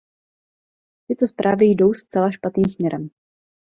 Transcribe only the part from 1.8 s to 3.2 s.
zcela špatným směrem.